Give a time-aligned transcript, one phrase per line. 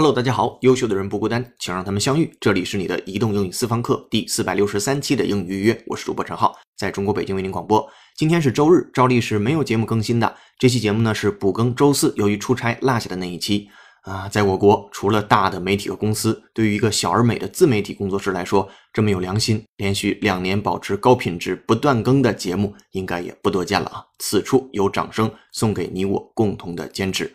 [0.00, 2.34] Hello，大家好，优秀的人不孤单，请让他们相遇。
[2.40, 7.86] 这里是你的移动英语私房课第四百六十三期的英语预约，我是主播陈浩，在中国北京为您广播。
[8.16, 10.34] 今天是周日，照例是没有节目更新的。
[10.58, 13.68] 这期节目呢是补更周四由于出差落下的那一期
[14.04, 14.26] 啊。
[14.26, 24.02] 在我国，除了大的媒体和公司，对于一个小而美的自媒体工作室来说，这么有良心，连续两年保持高品质不断更的节目，应该也不多见了啊。
[24.18, 27.30] 此处有掌声送给你我共同的坚持。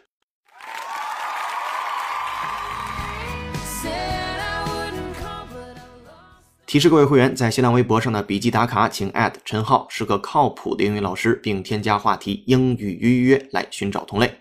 [6.65, 9.13] 提示各位会员，在新浪微博上的笔记打卡，请
[9.43, 14.39] 陈浩是个靠谱的英语老师，并添加话题“英语预约”来寻找同类。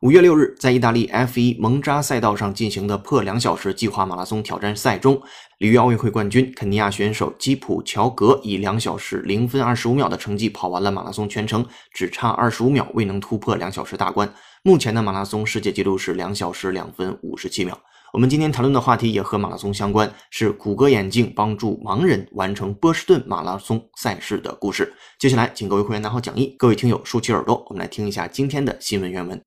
[0.00, 5.20] 五月六日，在意大利 F1 蒙扎赛道上进行的破两小时计划马拉松挑战赛中，
[5.58, 14.32] 里约奥运会冠军肯尼亚选手基普乔格以两小时零分二十五秒的成绩跑完了马拉松全程，只差二十五秒未能突破两小时大关。
[14.62, 17.78] 目前的马拉松世界纪录是两小时两分五十七秒。
[18.13, 24.93] 我们今天谈论的话题也和马拉松相关，是谷歌眼镜帮助盲人完成波士顿马拉松赛事的故事。
[25.17, 29.41] 接下来，请各位会员拿好讲义，各位听友竖起耳朵，我们来听一下今天的新闻原文。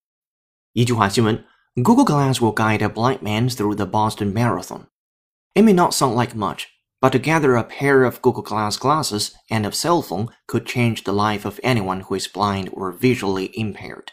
[0.73, 1.45] 一句话新闻：
[1.77, 4.87] Google Glass will guide a blind man through the Boston Marathon.
[5.55, 6.65] It may not sound like much,
[7.01, 11.13] but together a pair of Google Glass glasses and a cell phone could change the
[11.13, 14.11] life of anyone who is blind or visually impaired.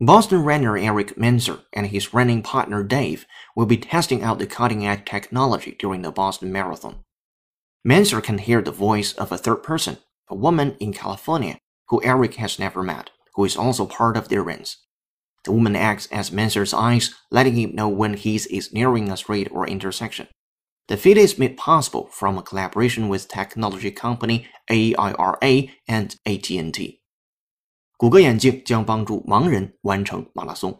[0.00, 4.86] Boston runner Eric Menzer and his running partner Dave will be testing out the cutting
[4.86, 7.04] edge technology during the Boston Marathon.
[7.86, 9.98] Menzer can hear the voice of a third person,
[10.28, 11.58] a woman in California
[11.88, 14.76] who Eric has never met, who is also part of their runs.
[15.44, 19.48] The woman acts as Menzer's eyes, letting him know when he is nearing a street
[19.50, 20.28] or intersection.
[20.86, 27.00] The feat is made possible from a collaboration with technology company AIRA and AT&T.
[28.00, 30.70] 谷歌眼镜将帮助盲人完成马拉松。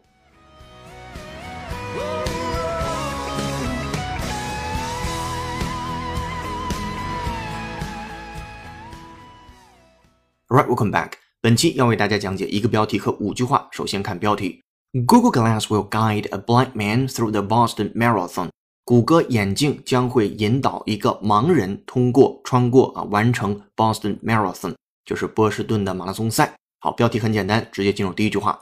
[10.46, 11.14] Right, welcome back.
[11.40, 13.66] 本期要为大家讲解一个标题和五句话。
[13.72, 14.62] 首先看标题
[15.04, 18.50] ：Google Glass will guide a blind man through the Boston Marathon.
[18.84, 26.54] 谷歌眼镜将会引导一个盲人通过穿过啊，完成 Boston Marathon，就是波士顿的马拉松赛。
[26.79, 28.59] 好，标题很简单，直接进入第一句话。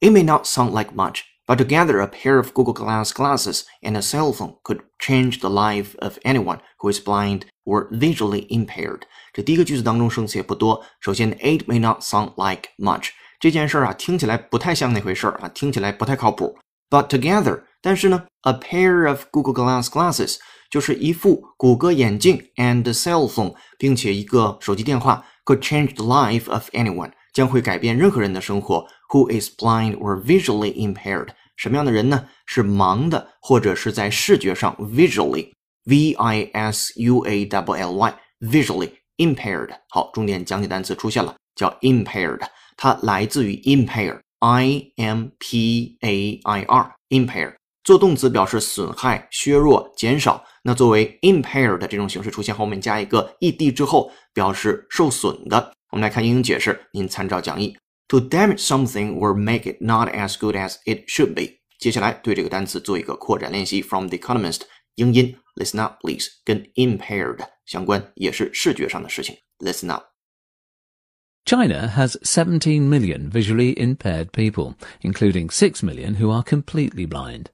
[0.00, 3.96] It may not sound like much, but together a pair of Google Glass glasses and
[3.96, 9.02] a cell phone could change the life of anyone who is blind or visually impaired。
[9.32, 10.84] 这第一个句子当中生词也不多。
[11.00, 13.10] 首先，It may not sound like much
[13.40, 16.58] 这件事儿啊，听起来不太像那回事儿啊，听起来不太靠谱。
[16.90, 20.36] But together，但是呢，a pair of Google Glass glasses
[20.70, 27.12] 就是一副谷歌眼镜 and cell phone，并且一个手机电话 could change the life of anyone。
[27.37, 28.83] 将会改变任何人的生活。
[29.09, 31.27] Who is blind or visually impaired？
[31.55, 32.25] 什么样的人呢？
[32.47, 39.69] 是盲的，或者是在视觉上 visually，v i s u a w l y，visually impaired。
[39.89, 42.41] 好，重点讲解单词出现了，叫 impaired，
[42.75, 47.53] 它来自于 impair，i m p a i r，impair
[47.83, 50.43] 做动词表示损害、削弱、减少。
[50.63, 55.71] 那作为 impaired 这种形式出现后面加一个 ed 之后，表示受损的。
[55.96, 57.76] 我们来看英英解释，您参照讲义。
[58.08, 61.60] To damage something or make it not as good as it should be。
[61.78, 63.82] 接下来对这个单词做一个扩展练习。
[63.82, 64.62] From The Economist，
[64.96, 69.36] 英音，listen up please，跟 impaired 相关，也是视觉上的事情。
[69.58, 77.46] Listen up。China has 17 million visually impaired people, including 6 million who are completely blind.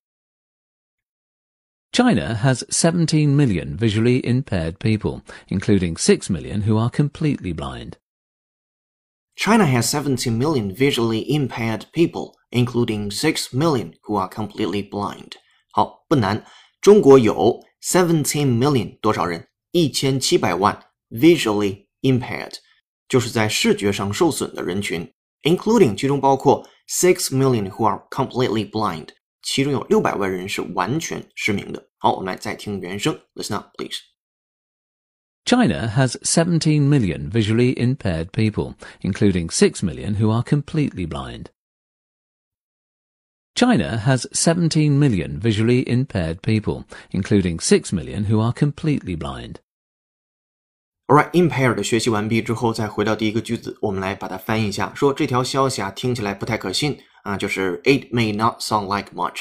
[1.91, 7.97] China has 17 million visually impaired people, including 6 million who are completely blind.
[9.37, 15.33] China has 17 million visually impaired people, including 6 million who are completely blind.
[15.71, 16.45] 好，不难。
[16.81, 19.49] 中国有17 million 多少人？
[19.71, 20.79] 一千七百万
[21.11, 22.55] visually impaired，
[23.09, 25.13] 就是在视觉上受损的人群，
[25.43, 29.09] including 其中包括 six million who are completely blind，
[29.43, 31.89] 其中有六百万人是完全失明的。
[31.99, 33.99] 好，我们来再听原声，listen up please。
[35.45, 41.47] China has 17 million visually impaired people, including 6 million who are completely blind.
[43.55, 49.61] China has 17 million visually impaired people, including 6 million who are completely blind.
[51.11, 54.93] Alright, impaired 学习完毕之后，再回到第一个句子，我们来把它翻译一下。
[54.95, 59.41] 说这条消息啊，听起来不太可信啊，就是 it may not sound like much，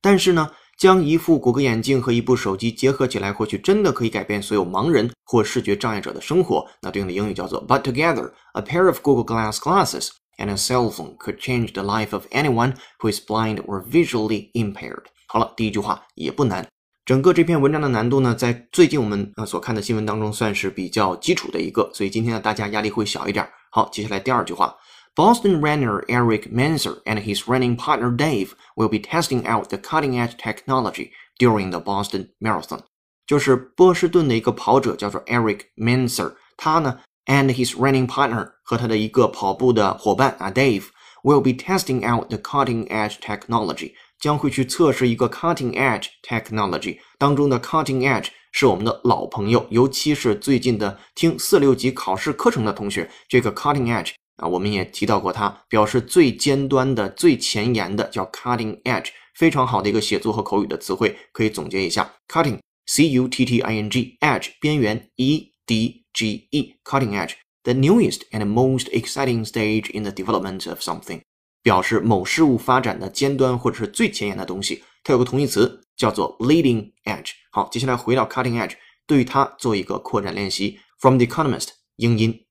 [0.00, 0.52] 但是呢，
[0.83, 6.67] 将一副谷歌眼镜和一部手机结合起来，或许真的可以改变所有盲人或视觉障碍者的生活。
[6.81, 11.83] 那对应的英语叫做 But together, a pair of Google Glass glasses and a cell phone could change the
[11.83, 15.03] life of anyone who is blind or visually impaired。
[15.25, 16.67] 好了，第一句话也不难。
[17.05, 23.47] 整个这篇文章的难度呢，在最近我们呃所看的新闻当中算是比较基础的一个，所以今天呢大家压力会小一点。
[23.71, 24.75] 好，接下来第二句话
[25.14, 30.36] ，Boston runner Eric Manser and his running partner Dave will be testing out the cutting-edge
[30.36, 32.80] technology during the Boston Marathon。
[33.26, 40.84] 就是波士顿的一个跑者叫做 Eric Manser，他呢 and his running partner 和他的一个跑步的伙伴啊 Dave
[41.22, 43.92] will be testing out the cutting-edge technology。
[44.20, 63.45] 将会去测试一个 cutting edge technology 当中的 cutting edge 是我们的老朋友，尤其是最近的听四六级考试课程的同学，这个 cutting edge 啊，我们也提到过它，表示最尖端的、最前沿的，叫 cutting edge，非常好的一个写作和口语的词汇，可以总结一下：cutting c u t
[63.45, 67.33] t i n g edge 边缘 e d g e cutting edge
[67.63, 71.21] the newest and most exciting stage in the development of something。
[71.61, 77.31] 表示某事物发展的尖端或者是最前沿的东西，它有个同义词叫做 leading edge。
[77.51, 78.73] 好，接下来回到 cutting edge，
[79.07, 80.79] 对于它做一个扩展练习。
[80.99, 82.42] From the Economist，英音。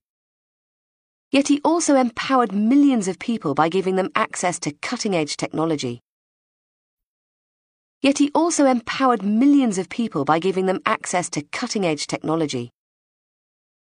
[1.32, 6.00] Yet he also empowered millions of people by giving them access to cutting edge technology.
[8.00, 12.70] Yet he also empowered millions of people by giving them access to cutting edge technology.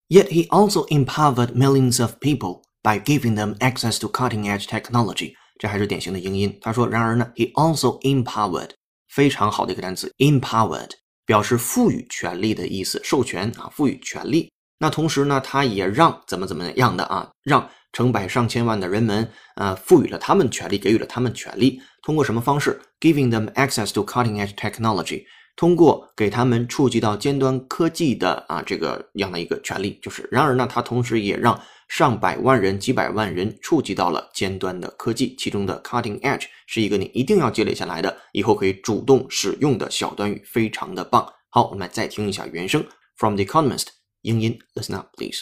[0.10, 6.58] Yet he also empowered millions of people by giving them access to cutting-edge technology，这还是典型的英音。
[6.60, 8.72] 他说，然而呢，he also empowered，
[9.08, 10.92] 非常好的一个单词，empowered
[11.26, 14.52] 表示赋予权利的意思，授权啊，赋予权利。
[14.79, 21.81] 那同时呢，他也让怎么怎么样的啊，让成百上千万的人们啊，赋予了他们权利，给予了他们权利。
[22.03, 25.25] 通过什么方式？Giving them access to cutting-edge technology。
[25.57, 31.59] 通过给他们触及到尖端科技的啊这个样的一个权利，就是然而呢，它同时也让
[31.89, 41.27] 上百万人、几百万人触及到了尖端的科技，其中的 cutting edge 是一个你一定要积累下来的，以后可以主动使用的小短语，非常的棒。
[41.49, 42.85] 好，我们来再听一下原声
[43.17, 43.87] ，From the Economist，
[44.26, 45.42] 英音，Listen up, please.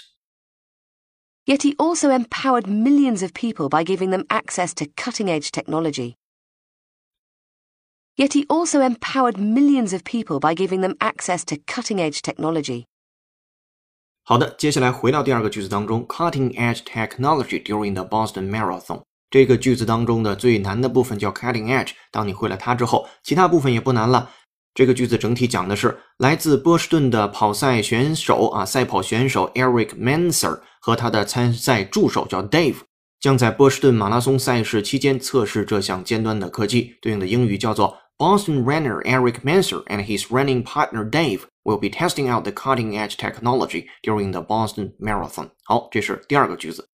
[1.45, 6.15] Yet he also empowered millions of people by giving them access to cutting edge technology.
[8.15, 12.85] Yet he also empowered millions of people by giving them access to cutting edge technology.
[14.23, 21.93] 好的，接下来回到第二个句子当中，cutting edge technology during the Boston Marathon 这个句子当中的最难的部分叫 cutting edge。
[22.11, 24.31] 当你会了它之后，其他部分也不难了。
[24.73, 32.77] 这个句子整体讲的是来自波士顿的跑赛选手啊，赛跑选手 Eric Manser 和他的参赛助手叫 Dave。
[33.19, 43.17] 将在波士顿马拉松赛事期间测试这项尖端的科技，对应的英语叫做 Boston runner Eric Manser and his running partner Dave will be testing out the cutting-edge
[43.17, 45.49] technology during the Boston Marathon。
[45.65, 46.87] 好，这是第二个句子。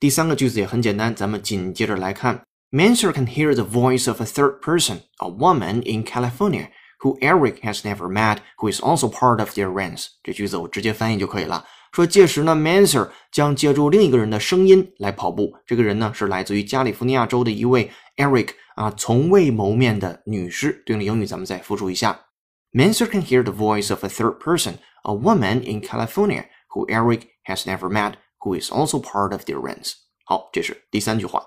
[0.00, 2.42] 第三个句子也很简单，咱们紧接着来看。
[2.72, 6.70] Manser can hear the voice of a third person, a woman in California,
[7.00, 10.06] who Eric has never met, who is also part of their ranks。
[10.22, 11.66] 这句子我直接翻译就可以了。
[11.92, 15.52] 说届时呢，Manser 将借助另一个人的声音来跑步。
[15.66, 20.82] 这个人呢是来自于加利福尼亚州的一位 Eric 啊，从未谋面的女士。
[20.86, 22.18] 对应的英语咱们再复述一下：
[22.72, 27.66] Manser can hear the voice of a third person, a woman in California who Eric has
[27.66, 29.92] never met, who is also part of their ranks。
[30.24, 31.42] 好，这是第三句话。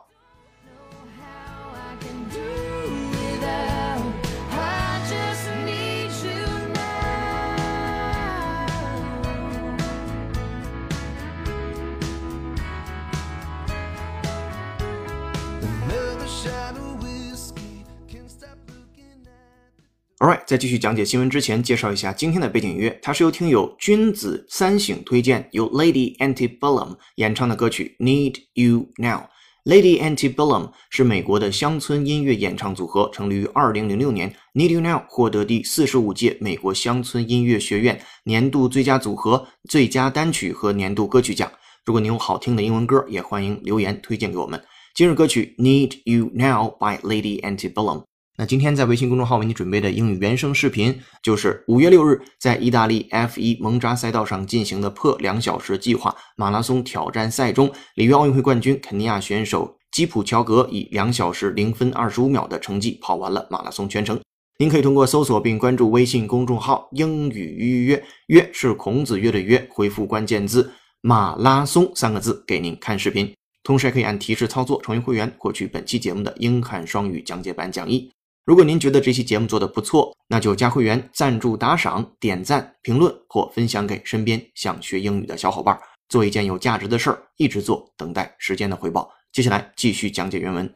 [20.21, 29.21] Alright，在继续讲解新闻之前，介绍一下今天的背景音乐，它是由听友君子三省推荐，由 Lady Antebellum 演唱的歌曲《Need You Now》。
[29.65, 34.37] Lady Antebellum 是美国的乡村音乐演唱组合，成立于2006年。
[34.53, 41.50] Need You Now 获得第四十五届美国乡村音乐学院年度最佳组合、最佳单曲和年度歌曲奖。
[41.87, 44.62] 如果你有好听的英文歌，也欢迎留言推荐给我们。
[44.95, 48.10] 今日歌曲《Need You Now》by Lady Antebellum。
[48.40, 64.18] 那今天在微信公众号为你准备的英语原声视频，就是五月六日在意大利 F1 蒙扎赛道上进行的破两小时计划马拉松挑战赛中，里约奥运会冠军肯尼亚选手基普乔格以两小时零分二十五秒的成绩跑完了马拉松全程。
[64.56, 78.11] 您可以通过搜索并关注微信公众号“英语预约”，约是孔子约的约，回复关键字“马拉松”三个字给您看视频，同时还可以按提示操作成为会员，获取本期节目的英汉双语讲解版讲义。
[78.50, 85.78] 如果您觉得这期节目做得不错，那就加会员、赞助、打赏、点赞、评论或分享给身边想学英语的小伙伴，
[86.09, 89.09] 做一件有价值的事儿，一直做，等待时间的回报。
[89.30, 90.69] 接下来继续讲解原文。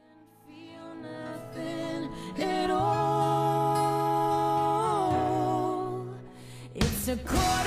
[6.76, 7.63] It's a core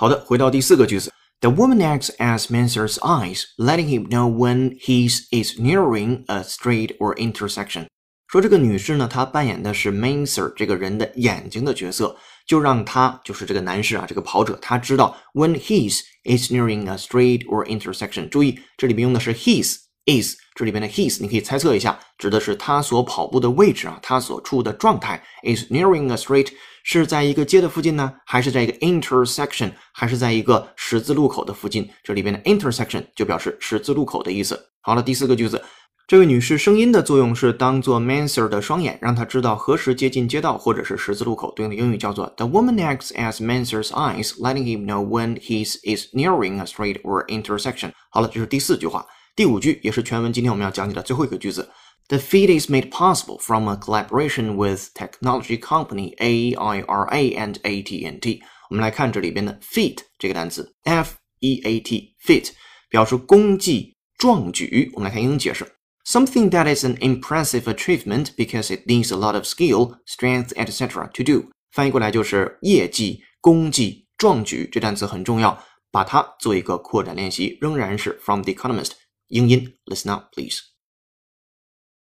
[0.00, 1.12] 好的，回到第四个句子。
[1.40, 7.14] The woman acts as Mansur's eyes, letting him know when he's is nearing a street or
[7.16, 7.86] intersection.
[8.28, 18.28] 说这个女士呢，她扮演的是 Mansur 这个人的眼睛的角色，就让他就是这个男士啊，这个跑者，他知道 when he's is nearing a street or intersection。
[18.28, 19.76] 注意，这里边用的是 his
[20.06, 26.48] is，这里边的 his 你可以猜测一下，指的是他所跑步的位置啊，他所处的状态 is nearing a street。
[26.83, 31.89] 是在一个街的附近呢，还是在一个 intersection，还是在一个十字路口的附近？
[32.03, 34.59] 这里边的 intersection 就表示十字路口的意思。
[34.81, 35.63] 好了，第四个句子，
[36.07, 41.53] 这位女士声音的作用是当做 Manser 的双眼，让她知道何时接近街道或者是十字路口。
[41.55, 47.01] 对应的英语叫做 The woman acts as Manser's eyes, letting him know when he is nearing a street
[47.03, 47.91] or intersection。
[48.09, 49.05] 好了，这是第四句话。
[49.33, 51.69] 第五句也是全文今天我们要讲解的最后一个句子。
[52.10, 58.42] The feat is made possible from a collaboration with technology company AIRA and AT&T。
[58.70, 62.50] 我们来看这里边的 feat 这个单词，F E A T feat
[62.88, 64.90] 表示功绩、壮举。
[64.94, 65.66] 我们来看英文解释：
[66.04, 71.10] something that is an impressive achievement because it needs a lot of skill, strength, etc.
[71.12, 71.50] to do。
[71.72, 74.68] 翻译过来就是业绩、功绩、壮举。
[74.70, 75.60] 这单词很重要，
[75.90, 77.58] 把它做一个扩展练习。
[77.60, 78.92] 仍然是 From the Economist。
[79.28, 80.60] 英音，listen up, please.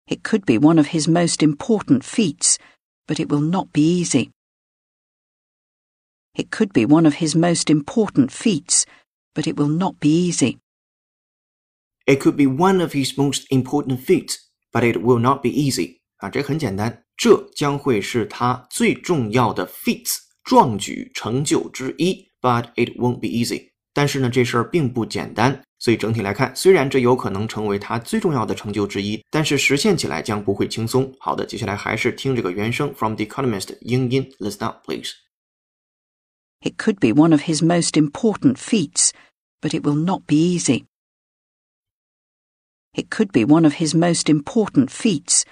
[0.06, 2.58] It could be one of his most important feats,
[3.06, 4.30] but it will not be easy.
[6.34, 8.84] It could be one of his most important feats,
[9.34, 10.58] but it will not be easy.
[12.06, 14.38] It could be one of his most important feats,
[14.72, 16.00] but it will not be easy.
[16.16, 23.70] 啊，这很简单，这将会是他最重要的 feats 壮举成就之一，but it won't be easy.
[23.92, 31.12] 但是呢，这事儿并不简单， 所以整体来看，虽然这有可能成为他最重要的成就之一，但是实现起来将不会轻松。
[31.18, 35.12] 好的，接下来还是听这个原声 from The Economist 英音，listen up please.
[36.61, 39.11] It could be one of his most important feats,
[39.61, 40.84] but it will not be easy.
[42.94, 45.42] It could be one of his most important feats,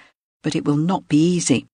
[0.41, 1.65] but it will not be easy.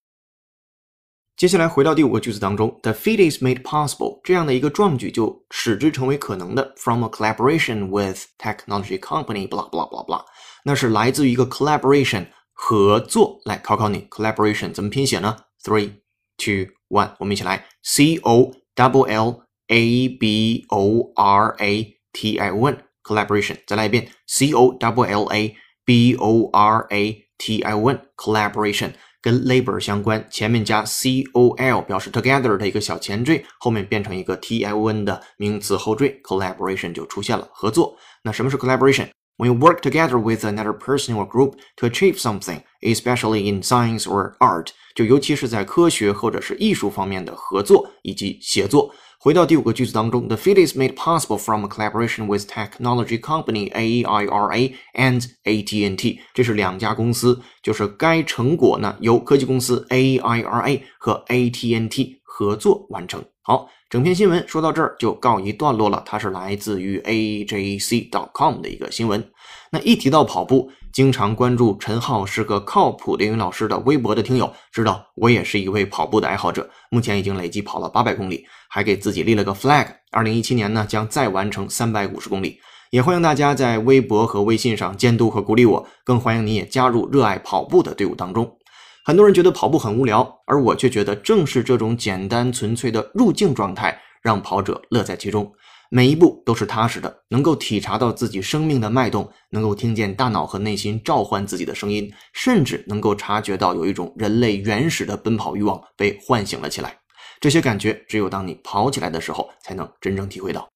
[1.42, 10.24] 接下来回到第五个句子当中，the feat is made possible 这样的一个壮举就使之成为可能的，from a collaboration with technology company blah blah blah blah，
[10.64, 13.40] 那是来自于一个 collaboration 合作。
[13.44, 15.36] 来考考你，collaboration 怎么拼写呢？
[15.62, 15.92] Three,
[16.36, 24.50] two, one，我们一起来，C O double L A B O R A T I O N collaboration，再来一遍，C
[24.50, 28.94] O double L A B O R A T I O N collaboration。
[29.23, 37.97] 跟 labor 相关，前面加 c o l 表示 together 的一个小前缀，后面变成一个 t i o n 的名词后缀，collaboration 就出现了，合作。
[38.23, 44.03] 那什么是 collaboration？When you work together with another person or group to achieve something, especially in science
[44.03, 48.93] or art，就尤其是在科学或者是艺术方面的合作以及协作。
[49.23, 55.95] 回到第五个句子当中，the feat is made possible from a collaboration with technology company AIRA and A T N
[55.95, 56.19] T，。
[56.33, 63.23] 这是两家公司，就是该成果呢由科技公司 AIRA 和 A T N T 合作完成。
[63.43, 66.03] 好，整篇新闻说到这儿就告一段落了。
[66.05, 69.25] 它是来自于 AJC.com 的一个新闻。
[69.71, 82.59] 那一提到跑步，经常关注陈浩是个靠谱的英语老师的微博的听友知道，我也是一位跑步的爱好者，目前已经累计跑了八百公里，还给自己立了个 flag，二零一七年呢将再完成三百五十公里。
[82.91, 88.55] 也欢迎大家在微博和微信上监督和鼓励我，更欢迎你也加入热爱跑步的队伍当中。
[89.03, 95.51] 很多人觉得跑步很无聊，而我却觉得正是这种简单纯粹的入境状态，让跑者乐在其中。
[95.95, 106.97] 每一步都是踏实的，能够体察到自己生命的脉动，能够听见大脑和内心召唤自己的声音，甚至能够察觉到有一种人类原始的奔跑欲望被唤醒了起来。
[107.39, 110.67] 这些感觉只有当你跑起来的时候，才能真正体会到。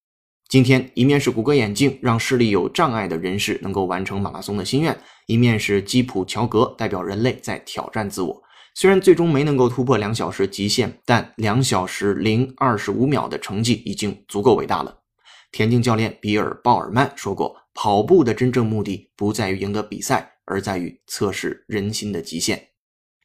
[0.48, 4.96] 今天，一面是谷歌眼镜让视力有障碍的人士能够完成马拉松的心愿，
[5.26, 8.40] 一面是基普乔格代表人类在挑战自我。
[8.76, 14.94] 虽然最终没能够突破两小时极限，但两小时零二十五秒的成绩已经足够伟大了。
[15.58, 22.68] 田径教练比尔·鲍尔曼说过：“跑步的真正目的不在于赢得比赛，而在于测试人心的极限。”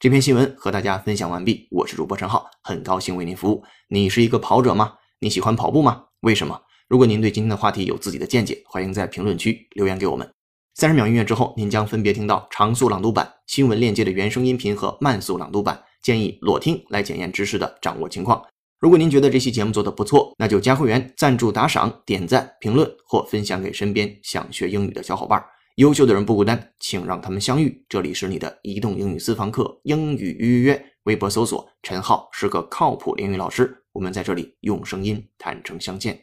[0.01, 3.63] 这篇新闻和大家分享完毕，我是主播陈浩，很高兴为您服务。
[3.87, 4.95] 你是一个跑者吗？
[5.19, 6.05] 你喜欢跑步吗？
[6.21, 6.59] 为什么？
[6.87, 10.27] 如果您对今天的话题有自己的见解，欢迎在评论区留言给我们。
[10.73, 18.43] 三十秒音乐之后，您将分别听到长速朗读版、新闻链接的原声音频和慢速朗读版，建议裸听来检验知识的掌握情况。
[18.83, 25.41] 如果您觉得这期节目做的不错，那就加会员、赞助、打赏、点赞、评论或分享给身边想学英语的小伙伴。
[25.75, 27.81] 优秀的人不孤单，请让他们相遇。
[27.87, 33.73] 这里是你的移动英语私房课英语预约，微博搜索陈浩是个靠谱英语老师。
[33.93, 36.19] 我们在这里用声音坦诚相见，